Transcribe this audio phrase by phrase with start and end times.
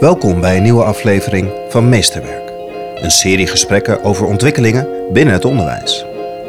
[0.00, 2.52] Welkom bij een nieuwe aflevering van Meesterwerk.
[2.94, 6.04] Een serie gesprekken over ontwikkelingen binnen het onderwijs.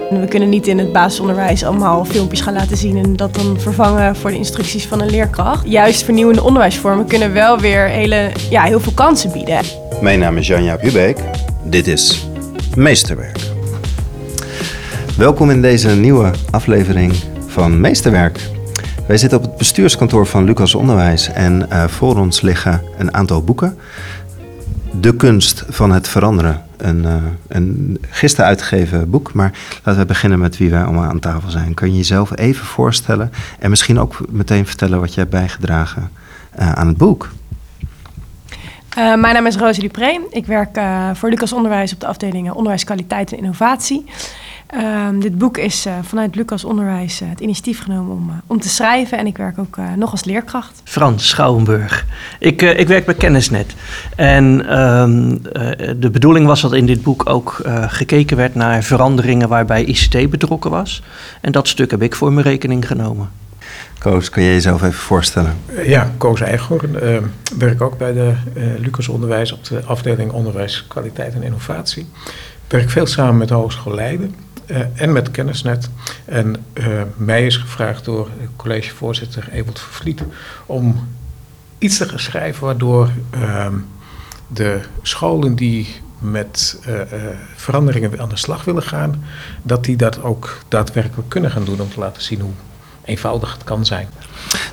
[0.10, 4.16] We kunnen niet in het basisonderwijs allemaal filmpjes gaan laten zien en dat dan vervangen
[4.16, 5.70] voor de instructies van een leerkracht.
[5.70, 9.60] Juist vernieuwende onderwijsvormen kunnen wel weer hele, ja, heel veel kansen bieden.
[10.02, 11.18] Mijn naam is Janja Hubeek.
[11.64, 12.28] Dit is
[12.76, 13.40] Meesterwerk.
[15.18, 17.14] Welkom in deze nieuwe aflevering
[17.48, 18.57] van Meesterwerk.
[19.08, 23.44] Wij zitten op het bestuurskantoor van Lucas Onderwijs en uh, voor ons liggen een aantal
[23.44, 23.78] boeken.
[25.00, 26.66] De kunst van het veranderen.
[26.78, 27.16] Een, uh,
[27.48, 29.34] een gisteren uitgegeven boek.
[29.34, 29.52] Maar
[29.84, 31.74] laten we beginnen met wie wij allemaal aan tafel zijn.
[31.74, 36.12] Kun je jezelf even voorstellen en misschien ook meteen vertellen wat je hebt bijgedragen
[36.60, 37.30] uh, aan het boek?
[38.96, 40.20] Mijn naam is Rosie Dupré.
[40.30, 40.80] Ik werk
[41.14, 44.06] voor Lucas Onderwijs op de afdeling Onderwijskwaliteit en Innovatie.
[44.74, 48.70] Uh, dit boek is uh, vanuit Lucas Onderwijs uh, het initiatief genomen om, om te
[48.70, 49.18] schrijven.
[49.18, 50.82] En ik werk ook nog als leerkracht.
[50.84, 52.06] Frans Schouwenburg.
[52.40, 53.76] Ik, ik werk bij Kennisnet.
[54.16, 55.38] En ehm,
[56.00, 60.72] de bedoeling was dat in dit boek ook gekeken werd naar veranderingen waarbij ICT betrokken
[60.72, 61.04] was.
[61.42, 63.30] En dat stuk heb ik voor mijn rekening genomen.
[64.00, 65.58] Koos, kun je jezelf even voorstellen?
[65.86, 66.96] Ja, Koos Eichhoorn.
[67.04, 67.18] Uh,
[67.58, 72.08] werk ook bij de uh, Lucas Onderwijs op de afdeling Onderwijs, Kwaliteit en Innovatie.
[72.68, 74.36] Werk veel samen met de Hogeschool Leiden
[74.94, 75.90] en met Kennisnet.
[76.26, 76.56] En
[77.16, 80.24] mij is gevraagd door collegevoorzitter Ewald Vervliet
[80.66, 81.08] om
[81.78, 83.74] iets te gaan schrijven waardoor ehm,
[84.48, 86.80] de scholen die met
[87.56, 89.24] veranderingen aan de slag willen gaan,
[89.64, 92.54] dat die dat ook daadwerkelijk kunnen gaan doen om te laten zien hoe
[93.08, 94.08] eenvoudig het kan zijn.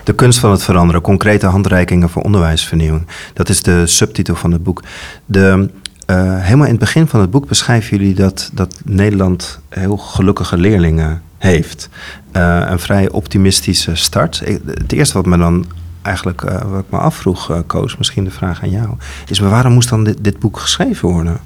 [0.04, 3.06] De kunst van het veranderen, concrete handreikingen voor onderwijsvernieuwing.
[3.32, 4.82] Dat is de subtitel van het boek.
[5.26, 9.96] De, uh, helemaal in het begin van het boek beschrijven jullie dat, dat Nederland heel
[9.96, 11.88] gelukkige leerlingen heeft.
[12.32, 14.38] Uh, een vrij optimistische start.
[14.64, 15.66] Het eerste wat me dan
[16.02, 18.96] eigenlijk uh, wat ik me afvroeg, Koos, misschien de vraag aan jou,
[19.28, 21.40] is maar waarom moest dan dit, boek geschreven worden?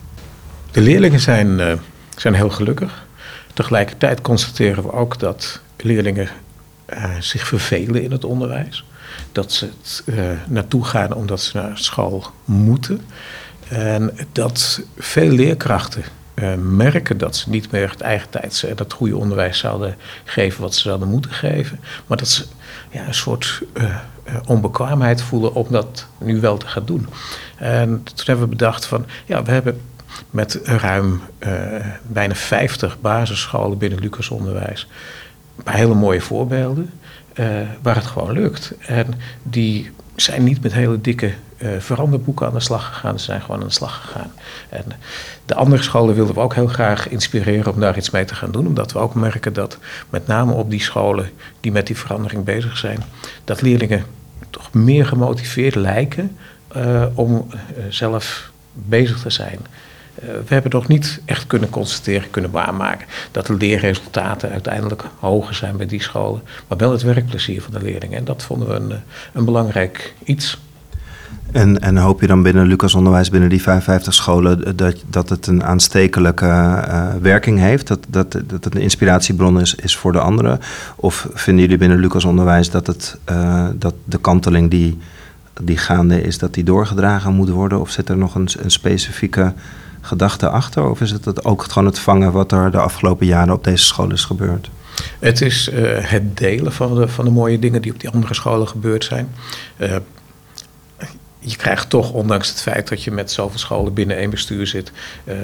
[0.71, 1.79] De leerlingen zijn,
[2.17, 3.07] zijn heel gelukkig.
[3.55, 6.29] Tegelijkertijd constateren we ook dat leerlingen
[7.19, 8.85] zich vervelen in het onderwijs.
[9.33, 10.05] Dat ze het
[10.49, 13.01] naartoe gaan omdat ze naar school moeten.
[13.69, 16.03] En dat veel leerkrachten
[16.35, 20.61] uh, merken dat ze niet meer het eigen tijds en dat goede onderwijs zouden geven
[20.61, 21.81] wat ze zouden moeten geven.
[22.07, 22.45] Maar dat ze
[22.91, 23.63] ja, een soort
[24.47, 27.07] onbekwaamheid voelen om dat nu wel te gaan doen.
[27.57, 29.81] En toen hebben we bedacht van ja, we hebben
[30.31, 31.21] met ruim
[32.03, 34.87] bijna 50 basisscholen binnen Lucas Onderwijs
[35.69, 36.91] paar hele mooie voorbeelden
[37.35, 37.47] uh,
[37.83, 38.73] waar het gewoon lukt.
[38.87, 39.07] En
[39.43, 39.91] die
[40.21, 43.67] zijn niet met hele dikke uh, veranderboeken aan de slag gegaan, ze zijn gewoon aan
[43.67, 44.33] de slag gegaan.
[44.69, 44.85] En
[45.47, 48.51] de andere scholen wilden we ook heel graag inspireren om daar iets mee te gaan
[48.51, 49.79] doen, omdat we ook merken dat
[50.11, 51.31] met name op die scholen
[51.61, 53.03] die met die verandering bezig zijn,
[53.45, 54.05] dat leerlingen
[54.51, 56.37] toch meer gemotiveerd lijken
[56.77, 57.47] uh, om
[57.89, 59.59] zelf bezig te zijn.
[60.23, 65.55] Uh, we hebben nog niet echt kunnen constateren, kunnen waarmaken dat de leerresultaten uiteindelijk hoger
[65.55, 68.19] zijn bij die scholen, maar wel het werkplezier van de leerlingen.
[68.19, 69.01] En dat vonden we een,
[69.33, 70.59] een belangrijk iets.
[71.53, 75.47] En, en hoop je dan binnen Lucas Onderwijs, binnen die 55 scholen, dat, dat het
[75.47, 77.87] een aanstekelijke uh, werking heeft?
[77.87, 80.61] Dat, dat, dat het een inspiratiebron is, is voor de anderen?
[80.97, 83.19] Of vinden jullie binnen Lucas Onderwijs dat, het,
[83.75, 84.99] dat de kanteling die,
[85.63, 87.81] die gaande is, dat die doorgedragen moet worden?
[87.81, 89.53] Of zit er nog een, een specifieke
[90.01, 90.91] gedachte achter?
[90.91, 94.13] Of is het, ook gewoon het vangen wat er de afgelopen jaren op deze school
[94.13, 94.71] is gebeurd?
[95.19, 98.35] Het is uh, het delen van de, van de mooie dingen die op die andere
[98.35, 99.35] scholen gebeurd zijn.
[99.77, 99.97] Uh,
[101.39, 104.93] je krijgt toch, ondanks het feit dat je met zoveel scholen binnen één bestuur zit,
[105.25, 105.35] uh,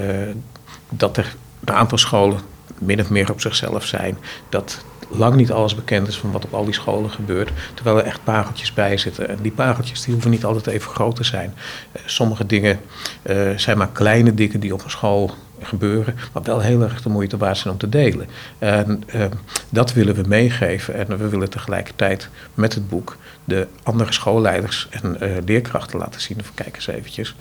[0.89, 1.35] dat er
[1.65, 2.41] een aantal scholen
[2.79, 4.19] min of meer op zichzelf zijn.
[4.49, 7.51] Dat lang niet alles bekend is van wat op al die scholen gebeurt.
[7.75, 9.29] Terwijl er echt pareltjes bij zitten.
[9.29, 11.55] En die pareltjes die hoeven niet altijd even groot te zijn.
[11.97, 12.81] Uh, sommige dingen
[13.23, 17.09] uh, zijn maar kleine dingen die op een school gebeuren, maar wel heel erg de
[17.09, 18.27] moeite waard zijn om te delen.
[18.59, 19.25] En uh,
[19.69, 20.95] dat willen we meegeven.
[20.95, 26.39] En we willen tegelijkertijd met het boek de andere schoolleiders en leerkrachten laten zien.
[26.55, 27.35] Kijk eens eventjes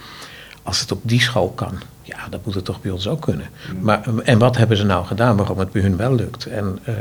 [0.63, 1.71] als het op die school kan,
[2.01, 3.45] ja, dat moet het toch bij ons ook kunnen.
[3.81, 6.45] Maar, en wat hebben ze nou gedaan waarom het bij hun wel lukt?
[6.45, 6.95] En uh,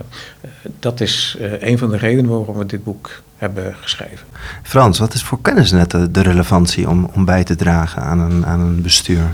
[0.78, 4.26] dat is uh, een van de redenen waarom we dit boek hebben geschreven.
[4.62, 8.60] Frans, wat is voor kennisnetten de relevantie om, om bij te dragen aan een, aan
[8.60, 9.24] een bestuur?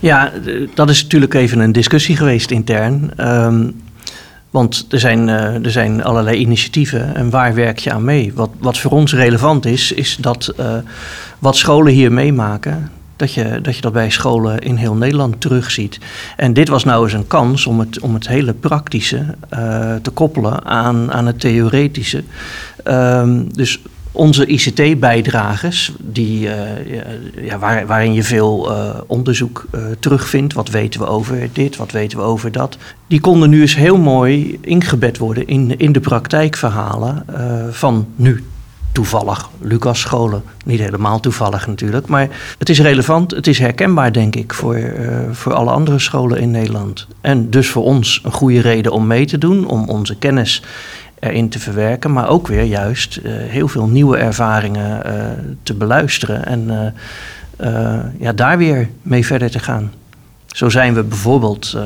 [0.00, 0.32] Ja,
[0.74, 3.12] dat is natuurlijk even een discussie geweest intern.
[3.30, 3.82] Um,
[4.50, 8.32] want er zijn, uh, er zijn allerlei initiatieven en waar werk je aan mee?
[8.34, 10.54] Wat, wat voor ons relevant is, is dat
[11.38, 15.98] wat scholen hier meemaken, dat je, dat je bij scholen in heel Nederland terugziet.
[16.36, 20.10] En dit was nou eens een kans om het, om het hele praktische uh, te
[20.10, 22.24] koppelen aan, aan het theoretische.
[22.84, 23.80] Um, dus
[24.12, 29.66] onze ICT-bijdragers, die, eh, ja, waar, waarin je veel eh, onderzoek
[29.98, 30.54] terugvindt.
[30.54, 32.76] Wat weten we over dit, wat weten we over dat.
[33.06, 37.24] Die konden nu eens heel mooi ingebed worden in, in de praktijkverhalen
[37.70, 38.44] van nu
[38.94, 40.42] toevallig Lucas scholen.
[40.64, 44.80] Niet helemaal toevallig natuurlijk, maar het is relevant, het is herkenbaar denk ik voor,
[45.32, 47.06] voor alle andere scholen in Nederland.
[47.20, 50.62] En dus voor ons een goede reden om mee te doen, om onze kennis
[51.18, 55.12] erin te verwerken, maar ook weer juist uh, heel veel nieuwe ervaringen uh,
[55.62, 56.94] te beluisteren en
[58.18, 59.92] ja, daar weer mee verder te gaan.
[60.46, 61.76] Zo zijn we bijvoorbeeld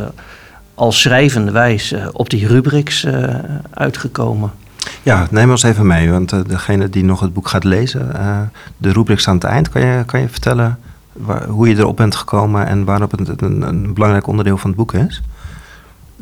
[0.75, 3.07] als schrijvende wijs op die rubrics
[3.71, 4.53] uitgekomen.
[5.03, 8.11] Ja, neem ons even mee, want degene die nog het boek gaat lezen,
[8.77, 10.79] de rubrics aan het eind, kan je, kan je vertellen
[11.13, 14.79] waar, hoe je erop bent gekomen en waarop het een, een belangrijk onderdeel van het
[14.79, 15.23] boek is?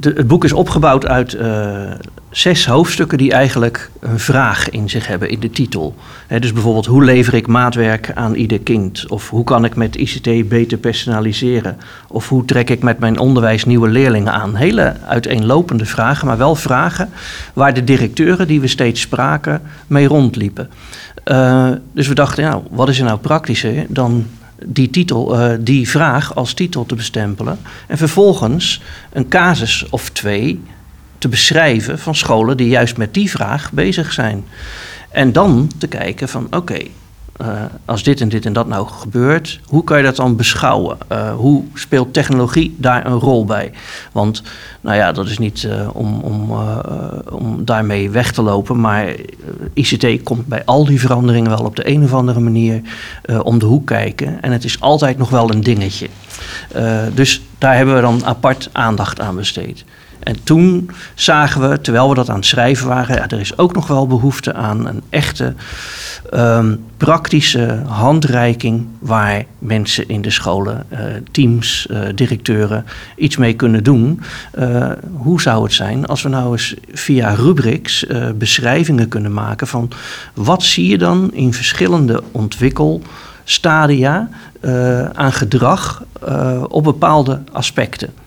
[0.01, 1.91] Het boek is opgebouwd uit uh,
[2.31, 5.95] zes hoofdstukken die eigenlijk een vraag in zich hebben in de titel.
[6.41, 9.09] dus bijvoorbeeld hoe lever ik maatwerk aan ieder kind?
[9.09, 11.77] Of hoe kan ik met ICT beter personaliseren?
[12.09, 14.55] Of hoe trek ik met mijn onderwijs nieuwe leerlingen aan?
[14.55, 17.11] Hele uiteenlopende vragen, maar wel vragen
[17.53, 20.71] waar de directeuren die we steeds spraken mee rondliepen.
[21.25, 24.27] Uh, dus we dachten, wat is er nou praktischer dan
[24.64, 27.58] die, titel, uh, die vraag als titel te bestempelen.
[27.87, 28.82] En vervolgens
[29.12, 30.62] een casus of twee
[31.19, 34.44] te beschrijven van scholen die juist met die vraag bezig zijn.
[35.11, 36.79] En dan te kijken van oké,
[37.41, 40.99] uh, als dit en dit en dat nou gebeurt, hoe kan je dat dan beschouwen?
[41.12, 43.73] Uh, hoe speelt technologie daar een rol bij?
[44.12, 44.43] Want,
[44.81, 46.50] nou ja, dat is niet uh, om, om,
[47.31, 49.15] om daarmee weg te lopen, maar
[49.75, 52.81] ICT komt bij al die veranderingen wel op de een of andere manier
[53.43, 54.43] om de hoek kijken.
[54.43, 56.09] En het is altijd nog wel een dingetje.
[57.15, 59.85] dus daar hebben we dan apart aandacht aan besteed.
[60.26, 63.75] En toen zagen we, terwijl we dat aan het schrijven waren, ja, er is ook
[63.75, 65.55] nog wel behoefte aan een echte
[66.34, 70.99] um, praktische handreiking waar mensen in de scholen, uh,
[71.31, 72.84] teams, uh, directeuren
[73.17, 74.20] iets mee kunnen doen.
[74.58, 79.90] Uh, hoe zou het zijn als we nou eens via rubrics beschrijvingen kunnen maken van
[80.34, 84.28] wat zie je dan in verschillende ontwikkelstadia
[85.12, 86.02] aan gedrag
[86.69, 88.25] op bepaalde aspecten?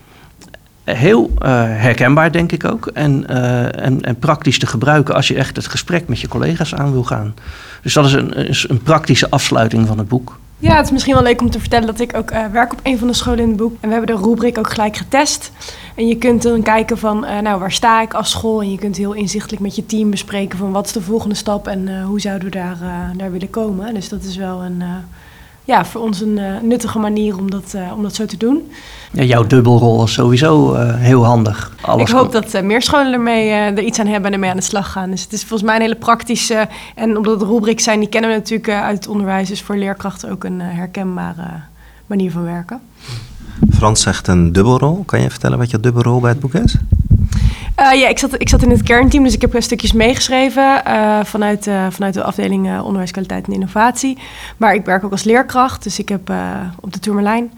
[0.96, 2.86] Heel uh, herkenbaar, denk ik ook.
[2.86, 6.74] En, uh, en, en, praktisch te gebruiken als je echt het gesprek met je collega's
[6.74, 7.34] aan wil gaan.
[7.82, 10.38] Dus dat is een, een praktische afsluiting van het boek.
[10.58, 12.80] Ja, het is misschien wel leuk om te vertellen dat ik ook uh, werk op
[12.82, 13.76] een van de scholen in het boek.
[13.80, 15.52] En we hebben de rubriek ook gelijk getest.
[15.94, 18.60] En je kunt dan kijken van, nou, waar sta ik als school?
[18.60, 21.66] En je kunt heel inzichtelijk met je team bespreken van, wat is de volgende stap?
[21.68, 22.78] En hoe zouden we daar,
[23.16, 23.94] daar willen komen?
[23.94, 24.82] Dus dat is wel een,
[25.70, 28.70] ja, voor ons een nuttige manier om dat, om dat zo te doen.
[29.12, 31.72] Ja, jouw dubbelrol is sowieso uh, heel handig.
[31.80, 34.50] Alles ik hoop dat uh, meer scholen ermee, uh, er iets aan hebben en ermee
[34.50, 35.10] aan de slag gaan.
[35.10, 36.68] Dus het is volgens mij een hele praktische...
[36.94, 39.48] En omdat het rubrics zijn, die kennen we natuurlijk uit het onderwijs...
[39.48, 41.48] dus voor leerkrachten ook een herkenbare
[42.06, 42.80] manier van werken.
[43.74, 45.02] Frans zegt een dubbelrol.
[45.04, 46.76] Kan je vertellen wat je dubbelrol bij het boek is?
[47.78, 51.24] Uh, ja, ik zat, ik zat in het kernteam, dus ik heb stukjes meegeschreven uh,
[51.24, 54.18] vanuit, uh, vanuit de afdeling Onderwijs, Kwaliteit en Innovatie.
[54.56, 56.32] Maar ik werk ook als leerkracht, dus ik heb
[56.80, 57.52] op de Tourmalijn.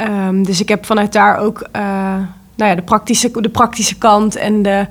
[0.00, 1.68] Um, dus ik heb vanuit daar ook
[2.56, 4.86] nou ja, de, praktische, de praktische kant en de,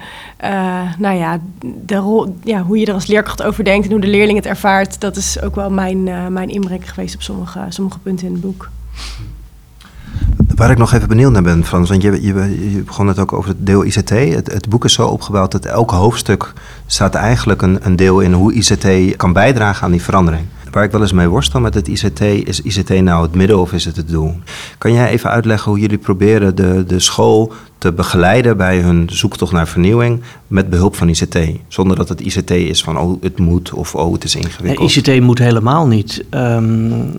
[0.97, 1.39] nou ja,
[1.85, 4.47] de rol, ja, hoe je er als leerkracht over denkt en hoe de leerling het
[4.47, 5.01] ervaart.
[5.01, 6.03] Dat is ook wel mijn,
[6.33, 8.69] mijn inbreng geweest op sommige, sommige punten in het boek.
[10.55, 13.33] Waar ik nog even benieuwd naar ben, Frans, want je, je, je begon het ook
[13.33, 14.09] over het deel ICT.
[14.09, 16.53] Het, het, boek is zo opgebouwd dat elk hoofdstuk
[16.85, 20.45] staat eigenlijk een, een deel in hoe ICT kan bijdragen aan die verandering.
[20.73, 23.73] Waar ik wel eens mee worstel met het ICT, is ICT nou het middel of
[23.73, 24.35] is het het doel?
[24.77, 27.53] Kan jij even uitleggen hoe jullie proberen de, de school
[27.83, 31.37] te begeleiden bij hun zoektocht naar vernieuwing met behulp van ICT.
[31.67, 34.95] Zonder dat het ICT is van oh het moet of oh het is ingewikkeld.
[34.95, 36.25] ICT moet helemaal niet.
[36.29, 37.11] Um,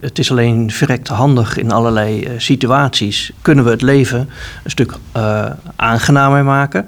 [0.00, 3.32] het is alleen verrekt handig in allerlei uh, situaties.
[3.42, 4.28] Kunnen we het leven
[4.64, 5.46] een stuk uh,
[5.76, 6.86] aangenamer maken.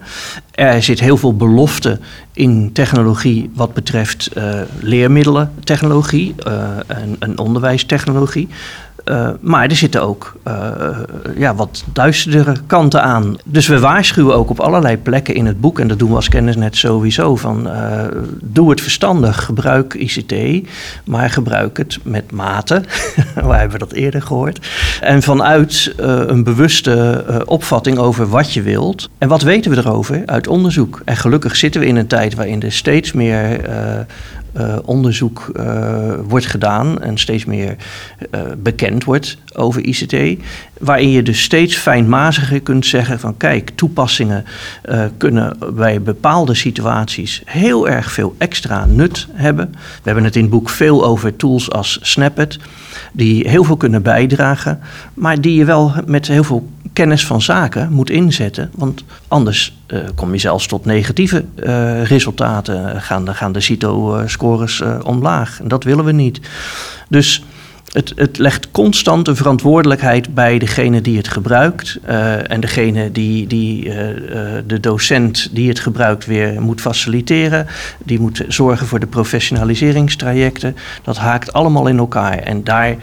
[0.57, 1.99] Er zit heel veel belofte
[2.33, 6.35] in technologie wat betreft uh, leermiddelentechnologie
[6.87, 8.49] en, en onderwijstechnologie.
[9.11, 10.99] Uh, maar er zitten ook uh,
[11.37, 13.37] ja, wat duisterdere kanten aan.
[13.45, 16.29] Dus we waarschuwen ook op allerlei plekken in het boek, en dat doen we als
[16.29, 18.05] kennisnet sowieso, van uh,
[18.43, 20.67] doe het verstandig, gebruik ICT,
[21.05, 22.83] maar gebruik het met mate.
[23.45, 24.67] Waar hebben dat eerder gehoord?
[25.01, 29.09] En vanuit een bewuste opvatting over wat je wilt.
[29.19, 31.03] En wat weten we erover uit onderzoek?
[31.05, 33.61] En gelukkig zitten we in een tijd waarin er steeds meer
[34.57, 37.77] uh, onderzoek uh, wordt gedaan en steeds meer
[38.31, 40.43] uh, bekend wordt over ICT.
[40.79, 44.45] Waarin je dus steeds fijnmaziger kunt zeggen van kijk, toepassingen
[45.17, 49.71] kunnen bij bepaalde situaties heel erg veel extra nut hebben.
[49.73, 52.59] We hebben het in het boek veel over tools als Snapit,
[53.13, 54.81] die heel veel kunnen bijdragen,
[55.15, 58.71] maar die je wel met heel veel kennis van zaken moet inzetten.
[58.75, 63.03] Want anders uh, kom je zelfs tot negatieve uh, resultaten.
[63.03, 65.61] Gaan, gaan de CITO-scores omlaag.
[65.61, 66.41] En dat willen we niet.
[67.09, 67.45] Dus
[67.97, 71.99] het, het, legt constant een verantwoordelijkheid bij degene die het gebruikt.
[72.47, 73.85] en degene die, die
[74.67, 77.67] de docent die het gebruikt weer moet faciliteren.
[78.05, 80.77] Die moet zorgen voor de professionaliseringstrajecten.
[81.03, 82.39] Dat haakt allemaal in elkaar.
[82.39, 82.97] En daar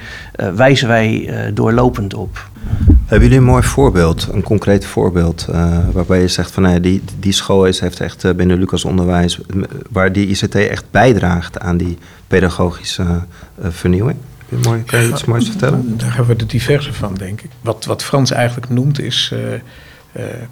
[0.56, 2.50] wijzen wij doorlopend op.
[3.06, 5.48] Hebben jullie een mooi voorbeeld, een concreet voorbeeld,
[5.92, 9.40] waarbij je zegt van nou ja, die, die school is, heeft echt binnen Lucas Onderwijs,
[9.90, 11.98] waar die ICT echt bijdraagt aan die
[12.28, 13.06] pedagogische
[13.62, 14.18] vernieuwing?
[14.50, 15.98] Mooi, kan je iets moois vertellen?
[15.98, 17.50] Daar hebben we de diverse van, denk ik.
[17.62, 19.34] Wat, wat Frans eigenlijk noemt is,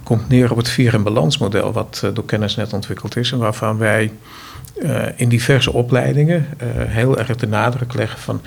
[0.03, 3.77] komt neer op het vier- en balansmodel, wat door kennis net ontwikkeld is en waarvan
[3.77, 4.11] wij
[4.83, 8.41] uh, in diverse opleidingen uh, heel erg de nadruk leggen van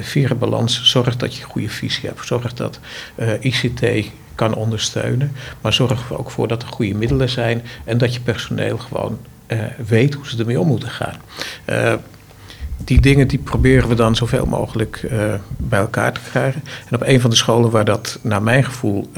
[0.00, 0.90] vier balans.
[0.90, 2.26] Zorg dat je een goede visie hebt.
[2.26, 2.80] Zorg dat
[3.16, 5.32] uh, ICT kan ondersteunen.
[5.60, 9.18] Maar zorg er ook voor dat er goede middelen zijn en dat je personeel gewoon
[9.86, 11.16] weet hoe ze ermee om moeten gaan.
[12.84, 15.06] Die dingen die proberen we dan zoveel mogelijk
[15.56, 16.62] bij elkaar te krijgen.
[16.88, 19.10] En op een van de scholen waar dat naar mijn gevoel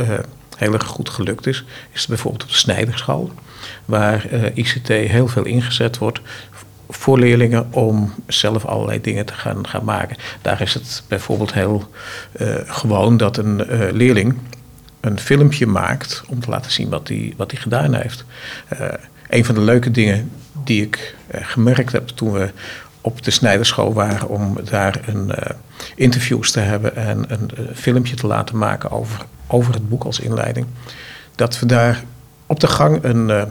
[0.57, 3.31] heel erg goed gelukt is, is bijvoorbeeld op de Snijderschool
[3.85, 6.21] waar uh, ICT heel veel ingezet wordt
[6.89, 10.17] voor leerlingen om zelf allerlei dingen te gaan, gaan maken.
[10.43, 11.91] Daar is het bijvoorbeeld heel
[12.67, 14.35] gewoon dat een leerling
[15.01, 18.25] een filmpje maakt om te laten zien wat hij wat gedaan heeft.
[19.29, 20.31] een van de leuke dingen
[20.65, 22.51] die ik gemerkt heb toen we
[23.07, 25.33] op de Snijderschool waren om daar een
[25.95, 30.67] interviews te hebben en een filmpje te laten maken over, over het boek als inleiding.
[31.35, 32.05] Dat we daar
[32.47, 33.43] op de gang een uh,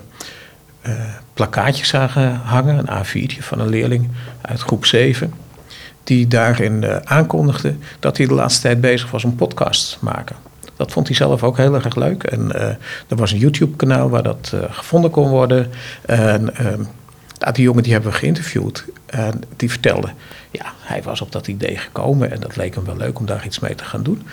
[1.33, 4.09] plakkaatje zagen hangen, een A4'tje van een leerling
[4.41, 5.33] uit groep 7.
[6.03, 10.35] Die daarin aankondigde dat hij de laatste tijd bezig was om podcasts te maken.
[10.75, 12.23] Dat vond hij zelf ook heel erg leuk.
[12.23, 12.53] En
[13.07, 15.71] er was een YouTube-kanaal waar dat gevonden kon worden.
[16.05, 16.81] En ehm,
[17.39, 18.85] nou, die jongen die hebben we geïnterviewd.
[19.05, 20.09] En die vertelde,
[20.51, 23.45] ja, hij was op dat idee gekomen en dat leek hem wel leuk om daar
[23.45, 24.27] iets mee te gaan doen.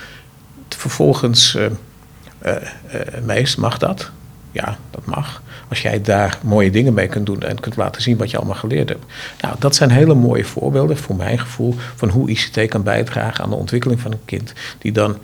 [0.69, 1.59] Vervolgens,
[3.25, 4.11] meest mag dat?
[4.53, 5.43] Ja, dat mag.
[5.69, 8.57] Als jij daar mooie dingen mee kunt doen en kunt laten zien wat je allemaal
[8.57, 9.05] geleerd hebt.
[9.41, 13.51] Nou, dat zijn hele mooie voorbeelden, voor mijn gevoel, van hoe ICT kan bijdragen aan
[13.51, 14.53] de ontwikkeling van een kind.
[14.79, 15.19] Die dan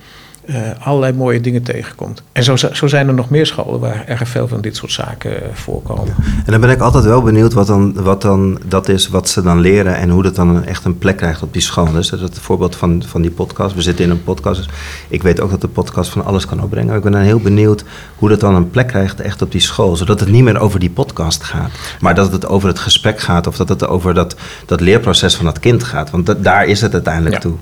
[0.48, 2.22] uh, allerlei mooie dingen tegenkomt.
[2.32, 5.32] En zo, zo zijn er nog meer scholen waar erg veel van dit soort zaken
[5.32, 6.14] uh, voorkomen.
[6.44, 9.42] En dan ben ik altijd wel benieuwd wat dan, wat dan dat is wat ze
[9.42, 11.92] dan leren en hoe dat dan echt een plek krijgt op die school.
[11.92, 13.74] Dus dat is het voorbeeld van, van die podcast.
[13.74, 14.56] We zitten in een podcast.
[14.56, 14.68] Dus
[15.08, 16.96] ik weet ook dat de podcast van alles kan opbrengen.
[16.96, 17.84] Ik ben dan heel benieuwd
[18.16, 19.96] hoe dat dan een plek krijgt echt op die school.
[19.96, 21.70] Zodat het niet meer over die podcast gaat.
[22.00, 24.36] Maar dat het over het gesprek gaat of dat het over dat,
[24.66, 26.10] dat leerproces van dat kind gaat.
[26.10, 27.40] Want dat, daar is het uiteindelijk ja.
[27.40, 27.54] toe.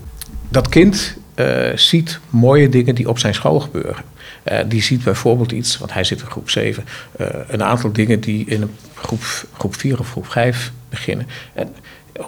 [0.48, 4.04] Dat kind uh, ziet mooie dingen die op zijn school gebeuren.
[4.52, 6.84] Uh, die ziet bijvoorbeeld iets, want hij zit in groep 7,
[7.20, 11.26] uh, een aantal dingen die in een groep, groep 4 of groep 5 beginnen.
[11.54, 11.74] En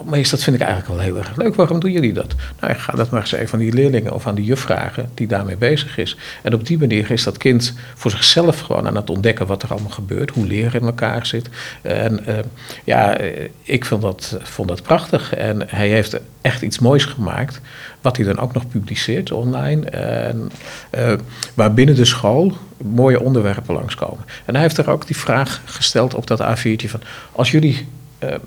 [0.05, 1.55] meest dat vind ik eigenlijk wel heel erg leuk.
[1.55, 2.35] Waarom doen jullie dat?
[2.59, 5.27] Nou, ga dat maar eens even aan die leerlingen of aan die juf vragen die
[5.27, 6.17] daarmee bezig is.
[6.41, 9.71] En op die manier is dat kind voor zichzelf gewoon aan het ontdekken wat er
[9.71, 11.49] allemaal gebeurt, hoe leren in elkaar zit.
[11.81, 12.35] En uh,
[12.83, 13.17] ja,
[13.63, 15.35] ik vond dat, vond dat prachtig.
[15.35, 17.61] En hij heeft echt iets moois gemaakt,
[18.01, 19.89] wat hij dan ook nog publiceert online.
[19.89, 20.51] En,
[20.97, 21.13] uh,
[21.53, 24.25] waar binnen de school mooie onderwerpen langskomen.
[24.45, 27.01] En hij heeft er ook die vraag gesteld op dat A4'tje van...
[27.31, 27.87] als jullie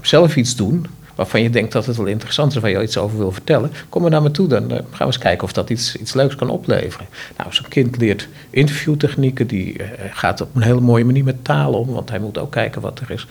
[0.01, 0.87] zelf iets doen
[1.23, 4.03] waarvan je denkt dat het wel interessant is, waar je iets over wil vertellen, kom
[4.03, 4.49] maar naar me toe.
[4.49, 7.07] Dan uh, gaan we eens kijken of dat iets, iets leuks kan opleveren.
[7.37, 11.73] Nou, zo'n kind leert interviewtechnieken, die uh, gaat op een hele mooie manier met taal
[11.73, 13.27] om, want hij moet ook kijken wat er is.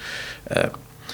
[0.57, 0.63] Uh,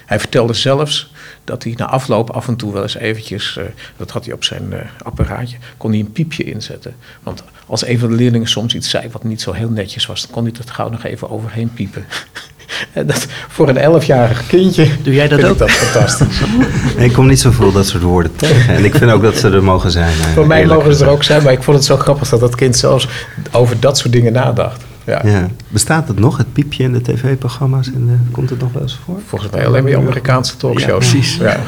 [0.06, 1.12] hij vertelde zelfs
[1.44, 3.60] dat hij na afloop af en toe wel eens eventjes,
[3.98, 6.96] dat had hij op zijn apparaatje, kon hij een piepje inzetten.
[7.24, 10.22] Want als een van de leerlingen soms iets zei wat niet zo heel netjes was,
[10.22, 12.06] dan kon hij het gauw nog even overheen piepen.
[12.94, 15.54] En dat, voor een elfjarig kindje Doe jij dat vind ook?
[15.54, 16.42] ik dat fantastisch.
[17.06, 18.76] Ik kom niet zoveel dat soort woorden tegen.
[18.76, 20.12] En ik vind ook dat ze er mogen zijn.
[20.22, 22.40] eh, Voor mij mogen ze er ook zijn, maar ik vond het zo grappig dat
[22.40, 23.08] dat kind zelfs
[23.52, 24.82] over dat soort dingen nadacht.
[25.04, 25.22] Ja.
[25.24, 25.48] Ja.
[25.68, 27.88] Bestaat het nog, het piepje in de tv-programma's?
[27.88, 29.20] En, eh, komt het nog wel eens voor?
[29.28, 31.12] Volgens mij alleen die Amerikaanse talkshows.
[31.12, 31.38] Ja, precies.
[31.38, 31.46] Ja.
[31.46, 31.60] Ja.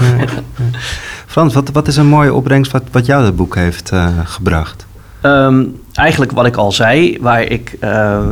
[1.25, 4.85] Frans, wat, wat is een mooie opbrengst wat, wat jou dat boek heeft eh, gebracht?
[5.21, 8.27] Um, eigenlijk wat ik al zei, waar ik uh,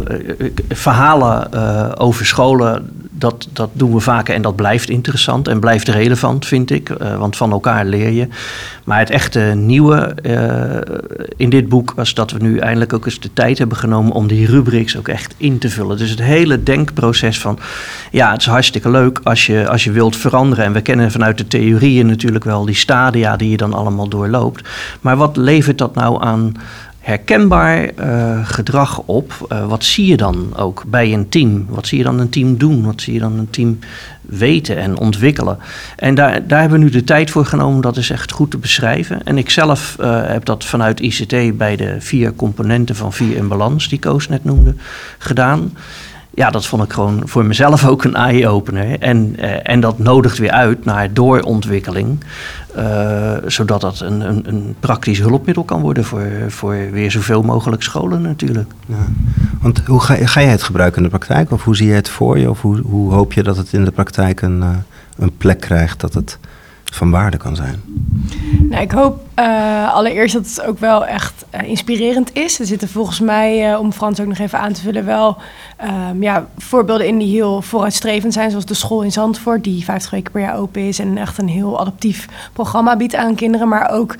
[0.69, 5.87] verhalen uh, over scholen dat, dat doen we vaker en dat blijft interessant en blijft
[5.87, 6.89] relevant, vind ik.
[6.89, 8.27] Uh, want van elkaar leer je.
[8.83, 10.15] Maar het echte nieuwe
[11.37, 14.27] in dit boek was dat we nu eindelijk ook eens de tijd hebben genomen om
[14.27, 15.97] die rubrics ook echt in te vullen.
[15.97, 17.59] Dus het hele denkproces van,
[18.11, 20.65] ja, het is hartstikke leuk als je, als je wilt veranderen.
[20.65, 24.67] En we kennen vanuit de theorieën natuurlijk wel die stadia die je dan allemaal doorloopt.
[25.01, 26.53] Maar wat levert dat nou aan
[27.07, 29.47] herkenbaar uh, gedrag op.
[29.51, 31.65] Uh, wat zie je dan ook bij een team?
[31.69, 32.85] Wat zie je dan een team doen?
[32.85, 33.79] Wat zie je dan een team
[34.21, 35.57] weten en ontwikkelen?
[35.95, 38.57] En daar, daar hebben we nu de tijd voor genomen dat is echt goed te
[38.57, 39.23] beschrijven.
[39.23, 43.47] En ik zelf uh, heb dat vanuit ICT bij de vier componenten van vier in
[43.47, 44.75] balans, die Koos net noemde,
[45.17, 45.71] gedaan
[46.37, 48.99] ja, dat vond ik gewoon voor mezelf ook een eye-opener.
[48.99, 52.23] En, uh, en dat nodigt weer uit naar doorontwikkeling.
[52.77, 57.83] Uh, zodat dat een, een, een, praktisch hulpmiddel kan worden voor, voor weer zoveel mogelijk
[57.83, 58.71] scholen natuurlijk.
[58.85, 58.95] Ja.
[59.61, 61.51] Want hoe ga, ga jij het gebruiken in de praktijk?
[61.51, 62.49] Of hoe zie je het voor je?
[62.49, 64.69] Of hoe, hoe hoop je dat het in de praktijk een, uh,
[65.17, 66.39] een plek krijgt dat het
[66.93, 67.81] van waarde kan zijn?
[68.59, 72.59] Nou, ik hoop uh, allereerst dat het ook wel echt uh, inspirerend is.
[72.59, 75.37] Er zitten volgens mij, uh, om Frans ook nog even aan te vullen, wel
[76.09, 78.49] um, ja, voorbeelden in die heel vooruitstrevend zijn.
[78.49, 81.47] Zoals de school in Zandvoort, die 50 weken per jaar open is en echt een
[81.47, 83.67] heel adaptief programma biedt aan kinderen.
[83.67, 84.15] Maar ook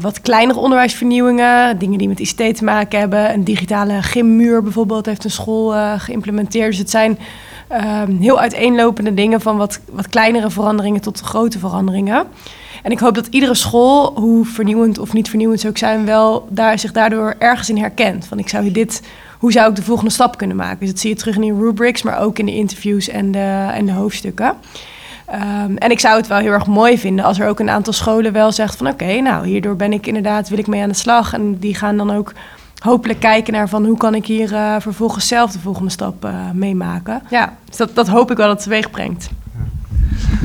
[0.00, 3.32] wat kleinere onderwijsvernieuwingen, dingen die met ICT te maken hebben.
[3.32, 6.70] Een digitale gymmuur bijvoorbeeld heeft een school geïmplementeerd.
[6.70, 7.18] Dus het zijn
[7.72, 12.24] um, heel uiteenlopende dingen van wat, wat kleinere veranderingen tot grote veranderingen.
[12.82, 16.48] En ik hoop dat iedere school, hoe vernieuwend of niet vernieuwend ze ook zijn, wel
[16.50, 18.26] daar, zich daardoor ergens in herkent.
[18.26, 19.02] Van ik zou dit,
[19.38, 20.78] hoe zou ik de volgende stap kunnen maken?
[20.78, 23.68] Dus dat zie je terug in die rubrics, maar ook in de interviews en de,
[23.72, 24.54] en de hoofdstukken.
[25.34, 27.92] Um, en ik zou het wel heel erg mooi vinden als er ook een aantal
[27.92, 30.94] scholen wel zegt van oké, nou hierdoor ben ik inderdaad, wil ik mee aan de
[30.94, 31.32] slag.
[31.32, 32.32] En die gaan dan ook
[32.80, 36.50] hopelijk kijken naar van hoe kan ik hier uh, vervolgens zelf de volgende stap uh,
[36.54, 37.22] meemaken.
[37.30, 39.28] Ja, dus dat, dat hoop ik wel dat het teweeg brengt.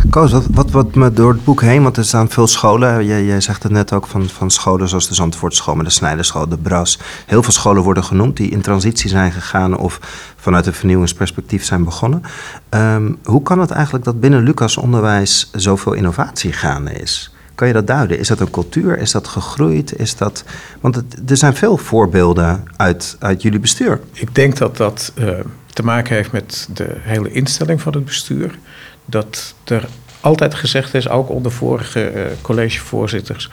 [0.10, 3.06] Koos, wat, wat, wat me door het boek heen, want er staan veel scholen.
[3.06, 6.50] Jij, jij zegt het net ook van, van scholen zoals de Zandvoortschool, maar de Snijderschool,
[6.50, 7.00] de Bras.
[7.25, 10.00] Heel veel scholen worden genoemd die in transitie zijn gegaan of
[10.36, 12.22] vanuit een vernieuwingsperspectief zijn begonnen.
[12.70, 17.35] Um, hoe kan het eigenlijk dat binnen Lucas onderwijs zoveel innovatie gaande is?
[17.56, 18.20] Kan je dat duiden?
[18.20, 18.98] Is dat een cultuur?
[18.98, 20.00] Is dat gegroeid?
[20.00, 20.44] Is dat...
[20.82, 24.00] Want er zijn veel voorbeelden uit, uit jullie bestuur.
[24.14, 25.40] Ik denk dat dat uh,
[25.74, 28.58] te maken heeft met de hele instelling van het bestuur.
[29.06, 29.88] Dat er
[30.20, 33.50] altijd gezegd is, ook onder vorige uh, collegevoorzitters...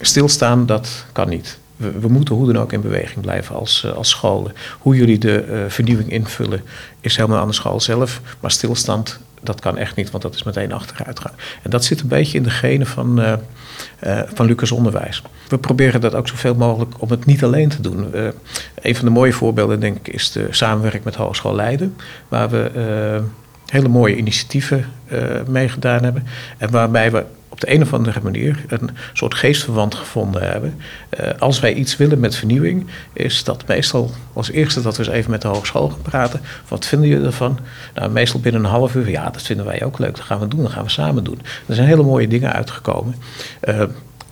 [0.00, 1.58] stilstaan, dat kan niet.
[1.76, 4.52] We, moeten hoe dan ook in beweging blijven als, uh, als scholen.
[4.78, 6.62] Hoe jullie de vernieuwing invullen
[7.00, 8.20] is helemaal aan de school zelf.
[8.40, 11.32] Maar stilstand dat kan echt niet, want dat is meteen achteruit gaan.
[11.62, 13.32] En dat zit een beetje in de genen van, uh,
[14.34, 15.22] van Lucas Onderwijs.
[15.48, 18.10] We proberen dat ook zoveel mogelijk om het niet alleen te doen.
[18.14, 18.28] Uh,
[18.82, 21.96] een van de mooie voorbeelden, denk ik, is de samenwerking met Hogeschool Leiden,
[22.28, 23.22] waar we
[23.66, 24.84] hele mooie initiatieven
[25.46, 26.26] meegedaan hebben.
[26.58, 27.24] En waarbij we
[27.60, 30.80] op de een of andere manier een soort geestverwant gevonden hebben.
[31.20, 35.12] Uh, als wij iets willen met vernieuwing, is dat meestal als eerste dat we eens
[35.12, 36.40] even met de hogeschool gaan praten.
[36.68, 37.58] Wat vinden jullie ervan?
[37.94, 40.16] Nou, meestal binnen een half uur, ja, dat vinden wij ook leuk.
[40.16, 41.40] Dat gaan we doen, dat gaan we samen doen.
[41.66, 43.14] Er zijn hele mooie dingen uitgekomen.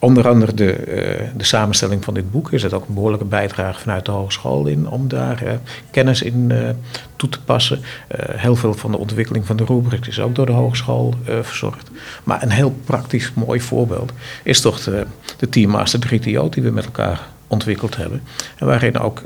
[0.01, 3.81] Onder andere de, uh, de samenstelling van dit boek is het ook een behoorlijke bijdrage
[3.81, 5.51] vanuit de hogeschool in om daar uh,
[5.91, 6.69] kennis in uh,
[7.17, 7.81] toe te passen.
[8.17, 11.91] heel veel van de ontwikkeling van de rubric is ook door de hogeschool verzorgd.
[12.25, 15.07] Maar een heel praktisch mooi voorbeeld is toch de,
[15.37, 18.23] de Teammaster 3TO die we met elkaar ontwikkeld hebben.
[18.57, 19.23] En waarin ook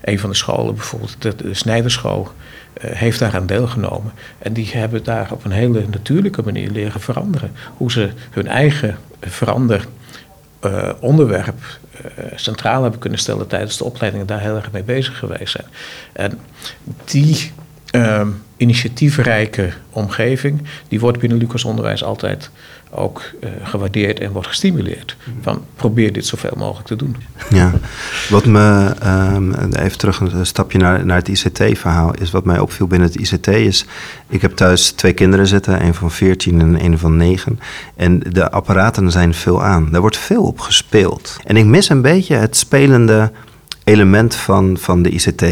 [0.00, 2.28] een van de scholen, bijvoorbeeld de, de Snijderschool,
[2.80, 4.12] heeft daaraan deelgenomen.
[4.38, 7.52] En die hebben daar op een hele natuurlijke manier leren veranderen.
[7.76, 9.86] Hoe ze hun eigen verander
[10.64, 11.58] uh, onderwerp
[12.04, 15.66] uh, centraal hebben kunnen stellen tijdens de opleidingen, daar heel erg mee bezig geweest zijn.
[16.12, 16.38] En
[17.04, 17.52] die
[17.94, 22.50] uh, initiatiefrijke omgeving, die wordt binnen Lucas Onderwijs altijd
[22.90, 25.16] ook uh, gewaardeerd en wordt gestimuleerd.
[25.40, 27.16] Van probeer dit zoveel mogelijk te doen.
[27.50, 27.72] Ja,
[28.30, 28.94] wat me,
[29.34, 33.16] um, even terug een stapje naar, naar het ICT-verhaal, is wat mij opviel binnen het
[33.16, 33.84] ICT is,
[34.28, 37.60] ik heb thuis twee kinderen zitten, een van 14 en een van 9.
[37.96, 39.88] En de apparaten zijn veel aan.
[39.90, 41.36] Daar wordt veel op gespeeld.
[41.44, 43.32] En ik mis een beetje het spelende
[43.90, 45.50] element van, van de ICT-stukken.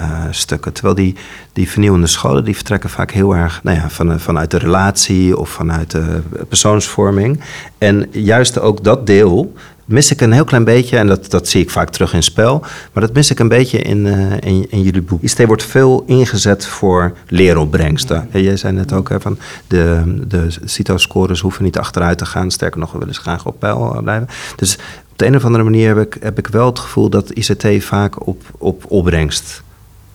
[0.00, 1.14] Uh, uh, Terwijl die,
[1.52, 5.48] die vernieuwende scholen die vertrekken vaak heel erg nou ja, van, vanuit de relatie of
[5.48, 7.40] vanuit de persoonsvorming.
[7.78, 9.54] En juist ook dat deel
[9.86, 12.60] mis ik een heel klein beetje, en dat, dat zie ik vaak terug in spel,
[12.92, 15.22] maar dat mis ik een beetje in, uh, in, in, jullie boek.
[15.22, 18.28] ICT wordt veel ingezet voor leeropbrengsten.
[18.32, 22.50] Ja, jij zei net ook hè, van de, de CITO-scores hoeven niet achteruit te gaan,
[22.50, 24.28] sterker nog, we willen ze graag op peil blijven.
[24.56, 24.78] Dus
[25.16, 27.84] op de een of andere manier heb ik, heb ik wel het gevoel dat ICT
[27.84, 29.62] vaak op, op opbrengst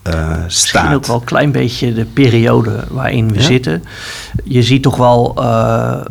[0.08, 3.84] uh, Misschien ook wel een klein beetje de periode waarin we zitten.
[4.44, 6.02] Je ziet toch wel uh,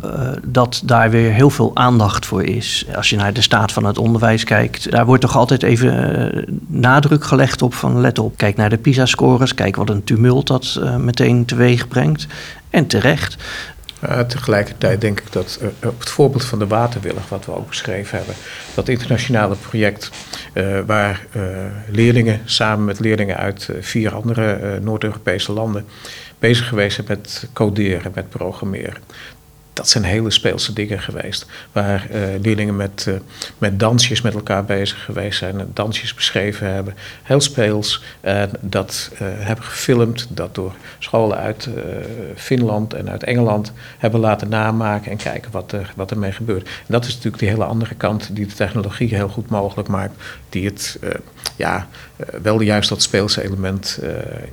[0.43, 2.85] dat daar weer heel veel aandacht voor is.
[2.95, 7.23] Als je naar de staat van het onderwijs kijkt, daar wordt toch altijd even nadruk
[7.23, 8.37] gelegd op van let op.
[8.37, 12.27] Kijk naar de PISA-scores, kijk wat een tumult dat meteen teweeg brengt.
[12.69, 13.37] En terecht.
[14.03, 17.67] Uh, tegelijkertijd denk ik dat uh, op het voorbeeld van de waterwillig, wat we ook
[17.67, 18.35] beschreven hebben,
[18.73, 20.11] dat internationale project
[20.53, 21.25] uh, waar
[21.87, 25.85] leerlingen samen met leerlingen uit vier andere Noord-Europese landen
[26.39, 29.01] bezig geweest zijn met coderen, met programmeren
[29.81, 31.45] dat zijn hele speelse dingen geweest.
[31.71, 33.15] Waar uh, leerlingen met, uh,
[33.57, 35.71] met dansjes met elkaar bezig geweest zijn.
[35.73, 36.95] Dansjes beschreven hebben.
[37.23, 38.03] Heel speels.
[38.21, 40.27] En dat uh, hebben gefilmd.
[40.29, 41.69] Dat door scholen uit
[42.35, 45.11] Finland en uit Engeland hebben laten namaken.
[45.11, 46.65] En kijken wat er, wat ermee gebeurt.
[46.67, 50.23] En dat is natuurlijk die hele andere kant die de technologie heel goed mogelijk maakt.
[50.49, 50.99] Die het
[51.55, 51.87] ja,
[52.41, 53.99] wel juist dat speelse element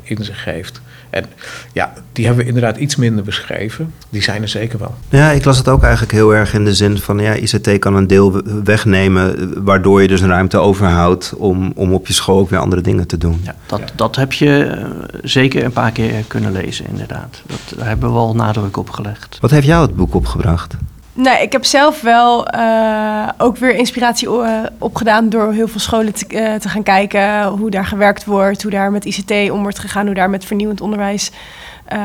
[0.02, 0.80] in zich heeft.
[1.10, 1.24] En
[1.72, 3.94] ja, die hebben we inderdaad iets minder beschreven.
[4.08, 4.94] Die zijn er zeker wel.
[5.08, 7.18] Ja, ik las het ook eigenlijk heel erg in de zin van...
[7.18, 9.52] ja, ICT kan een deel wegnemen...
[9.64, 11.34] waardoor je dus een ruimte overhoudt...
[11.36, 13.40] om, om op je school ook weer andere dingen te doen.
[13.44, 14.84] Ja, dat, dat heb je eh,
[15.22, 17.42] zeker een paar keer kunnen lezen, inderdaad.
[17.46, 19.38] Dat, daar hebben we al nadruk op gelegd.
[19.40, 20.76] Wat heeft jou het boek opgebracht?
[21.18, 26.14] Nee, ik heb zelf wel uh, ook weer inspiratie uh, opgedaan door heel veel scholen
[26.14, 29.78] te, uh, te, gaan kijken hoe daar gewerkt wordt, hoe daar met ICT om wordt
[29.78, 31.30] gegaan, hoe daar met vernieuwend onderwijs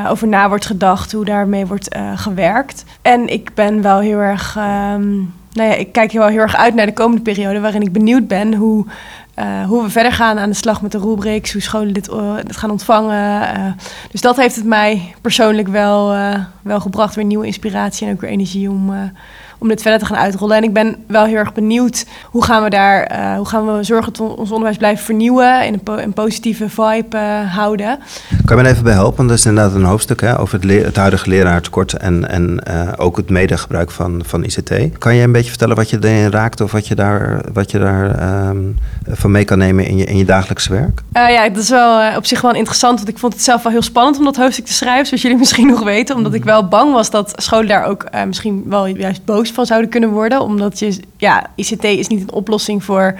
[0.08, 2.84] over na wordt gedacht, hoe daarmee wordt gewerkt.
[3.02, 6.74] En ik ben wel heel erg, um, nou ja, ik kijk wel heel erg uit
[6.74, 8.86] naar de komende periode waarin ik benieuwd ben hoe
[9.38, 12.10] uh, hoe we verder gaan aan de slag met de rubrics, hoe scholen dit,
[12.46, 13.56] dit gaan ontvangen.
[13.58, 13.72] Uh,
[14.10, 16.16] dus dat heeft het mij persoonlijk wel,
[16.62, 19.12] wel gebracht, weer nieuwe inspiratie en ook weer energie om,
[19.64, 20.56] om dit verder te gaan uitrollen.
[20.56, 23.82] En ik ben wel heel erg benieuwd hoe gaan we daar, uh, hoe gaan we
[23.82, 27.98] zorgen dat ons onderwijs blijven vernieuwen, in een, po een positieve vibe uh, houden.
[28.44, 29.26] Kan je me even bij helpen?
[29.26, 33.16] Dat is inderdaad een hoofdstuk hè, over het, het huidige leraartekort en, en uh, ook
[33.16, 34.98] het medegebruik van, van ICT.
[34.98, 37.78] Kan je een beetje vertellen wat je erin raakt of wat je daar, wat je
[37.78, 41.02] daar um, van mee kan nemen in je, in je dagelijkse werk?
[41.12, 43.82] ja, dat is wel op zich wel interessant, want ik vond het zelf wel heel
[43.82, 46.92] spannend om dat hoofdstuk te schrijven, zoals jullie misschien nog weten, omdat ik wel bang
[46.92, 50.40] was dat scholen daar ook misschien wel juist boos van zouden kunnen worden.
[50.40, 53.14] Omdat je, ja, ICT is niet een oplossing voor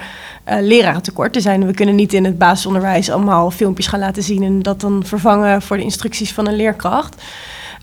[0.49, 1.35] uh, lerarentekort.
[1.35, 4.81] Er zijn, we kunnen niet in het basisonderwijs allemaal filmpjes gaan laten zien en dat
[4.81, 7.23] dan vervangen voor de instructies van een leerkracht.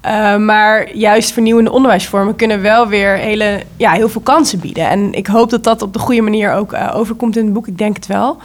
[0.07, 4.89] Uh, maar juist vernieuwende onderwijsvormen kunnen wel weer hele, ja, heel veel kansen bieden.
[4.89, 7.67] En ik hoop dat dat op de goede manier ook uh, overkomt in het boek.
[7.67, 8.39] Ik denk het wel.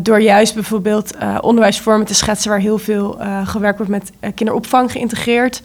[0.00, 5.62] Door juist bijvoorbeeld onderwijsvormen te schetsen waar heel veel gewerkt wordt met kinderopvang geïntegreerd.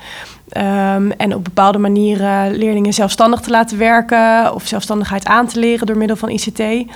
[0.53, 5.87] Um, en op bepaalde manieren leerlingen zelfstandig te laten werken of zelfstandigheid aan te leren
[5.87, 6.91] door middel van ICT.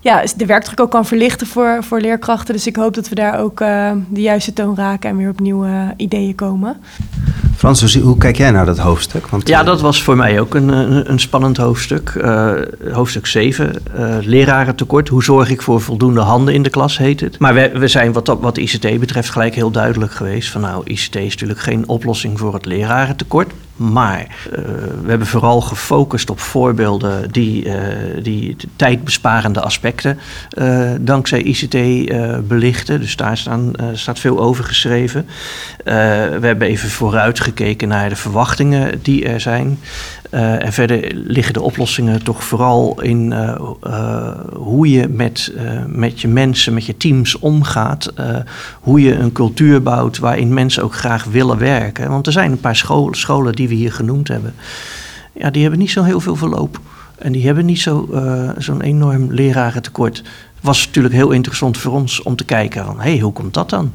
[0.00, 2.54] Ja, de werkdruk ook kan verlichten voor, voor leerkrachten.
[2.54, 5.40] Dus ik hoop dat we daar ook uh, de juiste toon raken en weer op
[5.40, 6.76] nieuwe ideeën komen.
[7.56, 9.26] Frans, hoe kijk jij naar dat hoofdstuk?
[9.26, 12.14] Want, ja, dat was voor mij ook een, een, een spannend hoofdstuk.
[12.16, 12.52] Uh,
[12.92, 15.08] hoofdstuk 7, uh, lerarentekort.
[15.08, 17.38] Hoe zorg ik voor voldoende handen in de klas, heet het.
[17.38, 20.50] Maar we, we zijn wat, wat ICT betreft gelijk heel duidelijk geweest.
[20.50, 23.52] Van nou, ICT is natuurlijk geen oplossing voor het lerarentekort.
[23.76, 24.58] Maar uh,
[25.02, 27.74] we hebben vooral gefocust op voorbeelden die, uh,
[28.22, 30.18] die tijdbesparende aspecten
[30.58, 31.76] uh, dankzij ICT
[32.48, 33.00] belichten.
[33.00, 35.26] Dus daar staan, staat veel over geschreven.
[35.84, 35.90] we
[36.40, 39.78] hebben even vooruitgekeken naar de verwachtingen die er zijn.
[40.34, 45.52] Uh, en verder liggen de oplossingen toch vooral in uh, uh, hoe je met,
[45.86, 48.12] met je mensen, met je teams omgaat.
[48.80, 52.10] hoe je een cultuur bouwt waarin mensen ook graag willen werken.
[52.10, 54.54] Want er zijn een paar scholen, scholen die we hier genoemd hebben.
[55.32, 56.80] Ja, die hebben niet zo heel veel verloop.
[57.18, 58.08] En die hebben niet zo'n
[58.58, 60.16] zo enorm lerarentekort.
[60.16, 60.26] Het
[60.60, 63.00] was natuurlijk heel interessant voor ons om te kijken van...
[63.00, 63.92] hé, hey, hoe komt dat dan?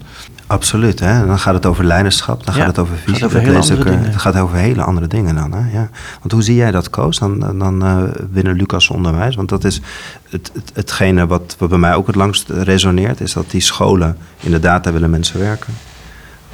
[0.50, 1.26] Absoluut, hè?
[1.26, 3.14] dan gaat het over leiderschap, dan ja, gaat het over visie.
[3.14, 5.52] Gaat over dat ook, het gaat over hele andere dingen dan.
[5.54, 5.72] Hè?
[5.72, 5.90] Ja.
[6.20, 9.36] Want hoe zie jij dat, Koos, dan, dan uh, binnen Lucas Onderwijs?
[9.36, 9.82] Want dat is
[10.30, 13.22] het, het, hetgene wat, wat bij mij ook het langst resoneert...
[13.22, 15.74] is dat die scholen, inderdaad, daar willen mensen werken.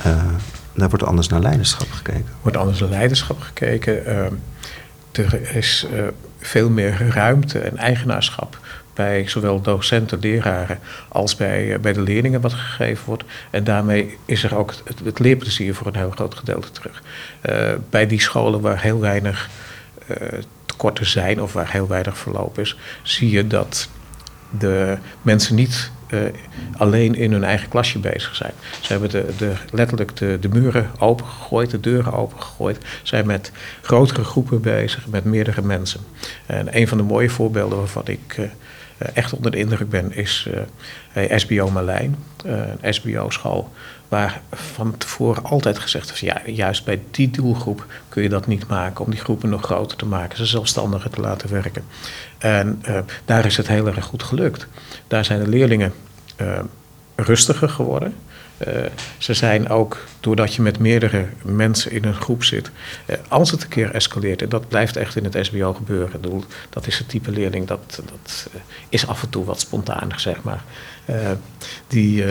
[0.06, 0.14] Uh,
[0.74, 2.26] daar wordt anders naar leiderschap gekeken.
[2.26, 4.02] Er wordt anders naar leiderschap gekeken.
[4.08, 5.88] Uh, er is
[6.40, 8.60] veel meer ruimte en eigenaarschap
[8.96, 13.24] bij zowel docenten, leraren als bij, eh, bij de leerlingen wat gegeven wordt.
[13.50, 17.02] En daarmee is er ook het, leerplezier voor een heel groot gedeelte terug.
[17.50, 19.50] Uh, bij die scholen waar heel weinig
[20.08, 20.18] uh,
[20.66, 23.90] tekorten zijn of waar heel weinig verloop is, zie je dat
[24.58, 25.92] de mensen niet
[26.78, 28.52] alleen in hun eigen klasje bezig zijn.
[28.82, 32.78] Ze hebben de, de, letterlijk de, de muren opengegooid, de deuren opengegooid.
[33.04, 36.02] Zijn met grotere groepen bezig, met meerdere mensen.
[36.46, 38.38] En een van de mooie voorbeelden waarvan ik
[38.98, 40.50] echt onder de indruk ben, is
[41.36, 43.72] SBO Marlijn, een SBO-school
[44.08, 48.68] waar van tevoren altijd gezegd is, ja, juist bij die doelgroep kun je dat niet
[48.68, 51.84] maken, om die groepen nog groter te maken, ze zelfstandiger te laten werken.
[52.38, 52.82] En
[53.26, 54.68] daar is het heel erg goed gelukt.
[55.08, 55.94] Daar zijn de leerlingen
[57.16, 58.14] rustiger geworden.
[58.68, 58.86] Uh,
[59.18, 62.72] ze zijn ook, doordat je met meerdere mensen in een groep zit,
[63.08, 66.44] uh, als het een keer escaleert, en dat blijft echt in het SBO gebeuren, bedoel,
[66.70, 70.44] dat is het type leerling, dat, dat uh, is af en toe wat spontaner, zeg
[70.44, 70.64] maar.
[71.88, 72.24] die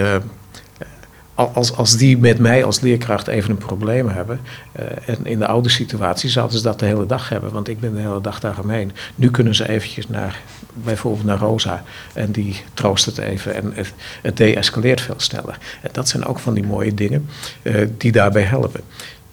[1.34, 4.40] als, als die met mij als leerkracht even een probleem hebben.
[4.80, 7.80] Uh, en in de oude situatie zouden ze dat de hele dag hebben, want ik
[7.80, 8.92] ben de hele dag daaromheen.
[9.14, 10.40] Nu kunnen ze eventjes naar,
[10.74, 13.92] bijvoorbeeld naar Rosa, en die troost het even en het,
[14.22, 15.58] het deescaleert veel sneller.
[15.82, 17.28] En dat zijn ook van die mooie dingen
[17.62, 18.80] uh, die daarbij helpen.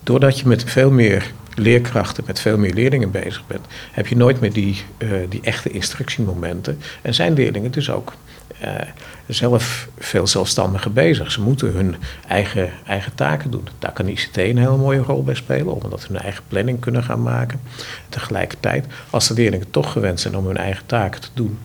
[0.04, 4.40] Doordat je met veel meer leerkrachten, met veel meer leerlingen bezig bent, heb je nooit
[4.40, 6.80] meer die, uh, die echte instructiemomenten.
[7.02, 8.14] En zijn leerlingen dus ook
[8.64, 8.76] uh,
[9.28, 11.32] zelf veel zelfstandiger bezig.
[11.32, 11.96] Ze moeten hun
[12.28, 13.68] eigen, eigen taken doen.
[13.80, 17.04] Daar kan ICT een hele mooie rol bij spelen, omdat ze hun eigen planning kunnen
[17.04, 17.62] gaan maken.
[18.10, 21.60] Tegelijkertijd, als de leerlingen toch gewend zijn om hun eigen taken te doen,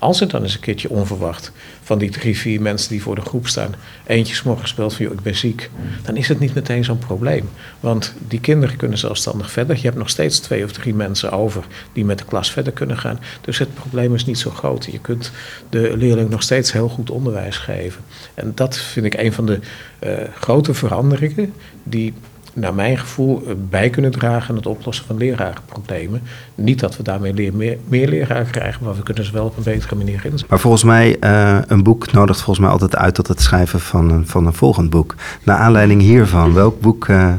[0.00, 3.20] als het dan eens een keertje onverwacht van die drie, vier mensen die voor de
[3.20, 3.74] groep staan,
[4.06, 5.70] eentje s'morgens speelt van, joh, ik ben ziek,
[6.02, 7.48] dan is het niet meteen zo'n probleem.
[7.80, 9.76] Want die kinderen kunnen zelfstandig verder.
[9.76, 12.98] Je hebt nog steeds twee of drie mensen over die met de klas verder kunnen
[12.98, 13.20] gaan.
[13.40, 14.84] Dus het probleem is niet zo groot.
[14.84, 15.30] Je kunt
[15.68, 18.02] de leerling nog steeds heel goed onderwijs geven.
[18.34, 19.58] En dat vind ik een van de
[20.00, 22.14] uh, grote veranderingen die
[22.52, 26.22] naar mijn gevoel eh, bij kunnen dragen aan het oplossen van lerarenproblemen.
[26.54, 29.56] Niet dat we daarmee leer, meer, meer leraren krijgen, maar we kunnen ze wel op
[29.56, 30.46] een betere manier inzetten.
[30.48, 34.10] Maar volgens mij, uh, een boek nodigt volgens mij altijd uit tot het schrijven van
[34.10, 35.14] een, van een volgend boek.
[35.42, 37.32] Naar aanleiding hiervan, welk boek uh,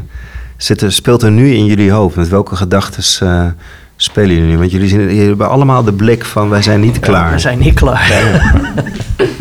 [0.57, 2.15] zit er, speelt er nu in jullie hoofd?
[2.15, 3.03] Met welke gedachten
[3.95, 4.57] spelen jullie nu?
[4.57, 7.27] Want jullie, zien, jullie hebben allemaal de blik van wij zijn niet klaar.
[7.27, 8.09] Ja, we zijn niet klaar.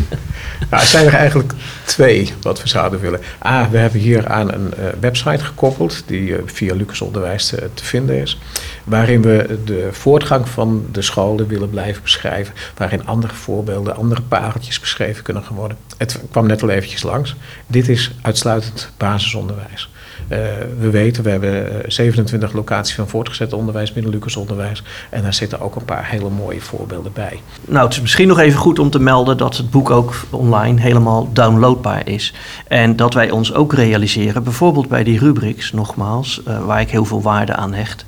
[0.71, 1.53] Nou, er zijn er eigenlijk
[1.85, 3.19] twee wat we zouden willen.
[3.45, 7.59] A, we hebben hier aan een uh, website gekoppeld die uh, via Lucas Onderwijs uh,
[7.73, 8.39] te vinden is.
[8.83, 12.53] Waarin we de voortgang van de scholen willen blijven beschrijven.
[12.77, 15.77] Waarin andere voorbeelden, andere pareltjes beschreven kunnen worden.
[15.97, 17.35] Het kwam net al eventjes langs.
[17.67, 19.89] Dit is uitsluitend basisonderwijs.
[20.31, 20.37] Uh,
[20.79, 24.83] we weten, we hebben 27 locaties van voortgezet onderwijs binnen Lucas Onderwijs.
[25.09, 27.41] En daar zitten ook een paar hele mooie voorbeelden bij.
[27.67, 30.81] Nou, het is misschien nog even goed om te melden dat het boek ook online
[30.81, 32.33] helemaal downloadbaar is.
[32.67, 37.05] En dat wij ons ook realiseren, bijvoorbeeld bij die rubrics, nogmaals, uh, waar ik heel
[37.05, 38.05] veel waarde aan hecht.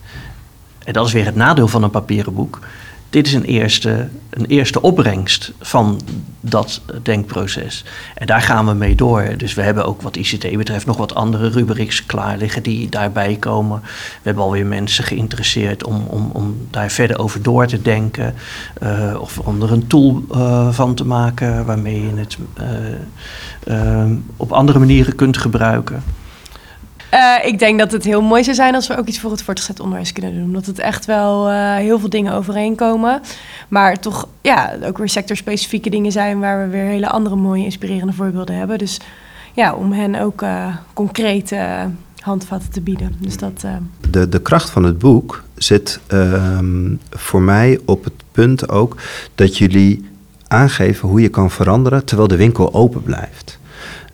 [0.83, 2.59] En dat is weer het nadeel van een papieren boek
[3.13, 6.01] dit is een eerste, een eerste opbrengst van
[6.39, 7.85] dat denkproces.
[8.15, 9.33] En daar gaan we mee door.
[9.37, 13.35] Dus we hebben ook wat ICT betreft nog wat andere rubrics klaar liggen die daarbij
[13.35, 13.81] komen.
[13.81, 18.33] We hebben alweer mensen geïnteresseerd om, om, om daar verder over door te denken.
[18.83, 22.37] Uh, of om er een tool uh, van te maken waarmee je het
[23.67, 26.03] uh, op andere manieren kunt gebruiken.
[27.13, 29.43] Uh, ik denk dat het heel mooi zou zijn als we ook iets voor het
[29.43, 30.43] voortgezet onderwijs kunnen doen.
[30.43, 33.21] Omdat het echt wel uh, heel veel dingen overeenkomen.
[33.67, 38.13] Maar toch ja, ook weer sectorspecifieke dingen zijn waar we weer hele andere mooie inspirerende
[38.13, 38.77] voorbeelden hebben.
[38.77, 38.99] Dus
[39.53, 43.15] ja, om hen ook uh, concrete handvatten te bieden.
[43.19, 43.65] Dus dat,
[44.09, 48.97] de, de kracht van het boek zit ehm, voor mij op het punt ook
[49.35, 50.09] dat jullie
[50.47, 53.59] aangeven hoe je kan veranderen terwijl de winkel open blijft.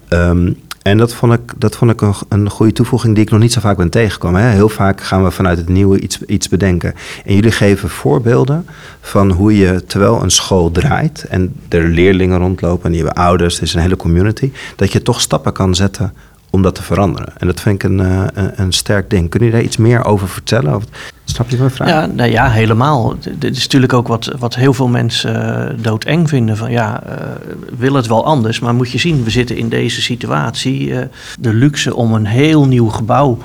[0.10, 3.40] Um, en dat vond ik, dat vond ik een, een goede toevoeging die ik nog
[3.40, 4.42] niet zo vaak ben tegengekomen.
[4.42, 4.50] Hè.
[4.50, 6.94] Heel vaak gaan we vanuit het nieuwe iets, iets bedenken.
[7.26, 8.66] En jullie geven voorbeelden
[9.02, 13.54] van hoe je, terwijl een school draait en er leerlingen rondlopen en die hebben ouders,
[13.54, 16.14] het is een hele community, dat je toch stappen kan zetten
[16.50, 17.34] om dat te veranderen.
[17.38, 18.24] En dat vind ik een, uh,
[18.56, 19.30] een sterk ding.
[19.30, 20.82] Kun je daar iets meer over vertellen?
[21.30, 21.90] Snap je mijn vraag?
[21.90, 23.16] Ja, nou ja, helemaal.
[23.38, 26.58] Dit is natuurlijk ook wat, wat heel veel mensen uh, doodeng vinden.
[26.58, 27.14] Van ja, uh,
[27.78, 28.60] wil het wel anders.
[28.60, 30.94] Maar moet je zien, we zitten in deze situatie.
[31.40, 33.38] de luxe om een heel nieuw gebouw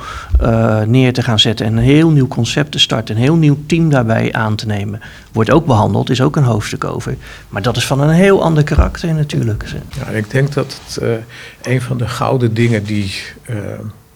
[0.86, 1.66] neer te gaan zetten.
[1.66, 3.16] En een heel nieuw concept te starten.
[3.16, 5.00] Een heel nieuw team daarbij aan te nemen.
[5.32, 7.16] Wordt ook behandeld, is ook een hoofdstuk over.
[7.48, 9.64] Maar dat is van een heel ander karakter natuurlijk.
[9.98, 11.02] Ja, ik denk dat het
[11.62, 13.14] een van de gouden dingen die
[13.50, 13.56] uh,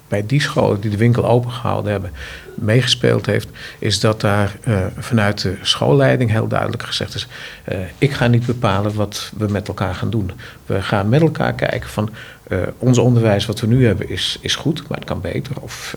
[0.09, 2.11] bij die scholen die de winkel opengehouden hebben
[2.55, 7.27] meegespeeld heeft, is dat daar uh, vanuit de schoolleiding heel duidelijk gezegd is:
[7.69, 10.31] uh, ik ga niet bepalen wat we met elkaar gaan doen.
[10.67, 12.11] We gaan met elkaar kijken van
[12.49, 15.53] uh, ons onderwijs wat we nu hebben is, is goed, maar het kan beter.
[15.61, 15.97] Of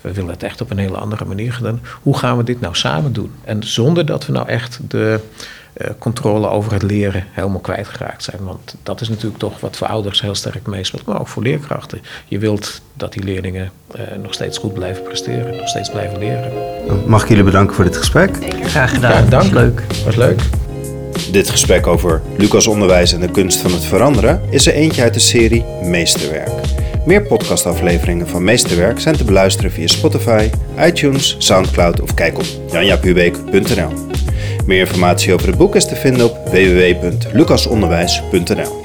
[0.00, 1.80] we willen het echt op een hele andere manier gedaan.
[2.02, 3.32] Hoe gaan we dit nou samen doen?
[3.44, 5.20] En zonder dat we nou echt de
[5.98, 8.44] controle over het leren helemaal kwijtgeraakt zijn.
[8.44, 12.00] Want dat is natuurlijk toch wat voor ouders heel sterk meespeelt, maar ook voor leerkrachten.
[12.28, 16.52] Je wilt dat die leerlingen uh, nog steeds goed blijven presteren, nog steeds blijven leren.
[17.06, 18.36] Mag ik jullie bedanken voor dit gesprek?
[18.40, 18.64] Zeker.
[18.64, 19.28] Graag gedaan.
[19.28, 19.42] Dank.
[19.42, 19.82] Was leuk.
[20.04, 20.40] Was leuk.
[21.30, 25.14] Dit gesprek over Lucas Onderwijs en de kunst van het veranderen is er eentje uit
[25.14, 26.50] de serie Meesterwerk.
[27.06, 34.11] Meer podcastafleveringen van Meesterwerk zijn te beluisteren via Spotify, iTunes, Soundcloud of kijk op janjapubeek.nl.
[34.66, 38.80] Meer informatie over het boek is te vinden op www.lucasonderwijs.nl.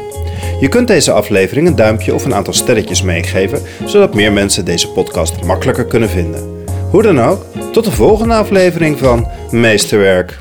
[0.60, 4.90] Je kunt deze aflevering een duimpje of een aantal sterretjes meegeven, zodat meer mensen deze
[4.90, 6.66] podcast makkelijker kunnen vinden.
[6.90, 10.40] Hoe dan ook, tot de volgende aflevering van Meesterwerk.